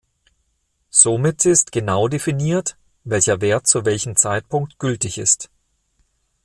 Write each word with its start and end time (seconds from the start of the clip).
Somit 0.89 1.45
ist 1.45 1.71
genau 1.71 2.07
definiert, 2.07 2.75
welcher 3.03 3.39
Wert 3.39 3.67
zu 3.67 3.85
welchem 3.85 4.15
Zeitpunkt 4.15 4.79
gültig 4.79 5.19
ist. 5.19 5.51